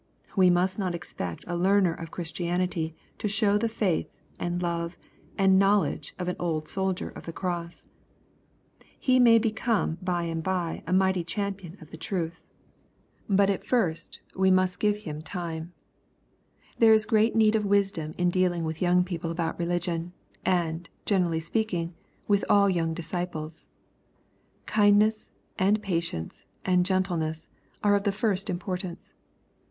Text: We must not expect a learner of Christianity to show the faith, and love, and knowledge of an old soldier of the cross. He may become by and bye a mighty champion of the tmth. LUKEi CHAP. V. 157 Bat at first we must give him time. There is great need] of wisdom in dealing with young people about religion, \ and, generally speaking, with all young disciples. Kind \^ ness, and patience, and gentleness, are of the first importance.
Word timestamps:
We 0.35 0.49
must 0.49 0.79
not 0.79 0.95
expect 0.95 1.43
a 1.45 1.55
learner 1.55 1.93
of 1.93 2.09
Christianity 2.09 2.95
to 3.19 3.27
show 3.27 3.59
the 3.59 3.69
faith, 3.69 4.09
and 4.39 4.59
love, 4.59 4.97
and 5.37 5.59
knowledge 5.59 6.15
of 6.17 6.27
an 6.27 6.35
old 6.39 6.67
soldier 6.67 7.09
of 7.09 7.27
the 7.27 7.31
cross. 7.31 7.87
He 8.99 9.19
may 9.19 9.37
become 9.37 9.99
by 10.01 10.23
and 10.23 10.41
bye 10.41 10.81
a 10.87 10.91
mighty 10.91 11.23
champion 11.23 11.77
of 11.79 11.91
the 11.91 11.99
tmth. 11.99 12.31
LUKEi 12.31 12.31
CHAP. 12.31 13.27
V. 13.27 13.35
157 13.35 13.35
Bat 13.35 13.49
at 13.51 13.63
first 13.63 14.19
we 14.35 14.49
must 14.49 14.79
give 14.79 14.97
him 15.03 15.21
time. 15.21 15.71
There 16.79 16.93
is 16.93 17.05
great 17.05 17.35
need] 17.35 17.53
of 17.55 17.63
wisdom 17.63 18.15
in 18.17 18.31
dealing 18.31 18.63
with 18.63 18.81
young 18.81 19.03
people 19.03 19.29
about 19.29 19.59
religion, 19.59 20.13
\ 20.31 20.43
and, 20.43 20.89
generally 21.05 21.39
speaking, 21.39 21.93
with 22.27 22.43
all 22.49 22.67
young 22.71 22.95
disciples. 22.95 23.67
Kind 24.65 24.95
\^ 24.95 24.97
ness, 24.97 25.29
and 25.59 25.79
patience, 25.79 26.47
and 26.65 26.87
gentleness, 26.87 27.49
are 27.83 27.93
of 27.93 28.03
the 28.03 28.11
first 28.11 28.49
importance. 28.49 29.13